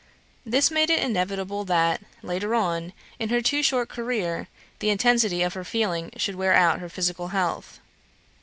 [0.47, 4.47] This made it inevitable that later on, in her too short career
[4.79, 7.79] the intensity of her feeling should wear out her physical health.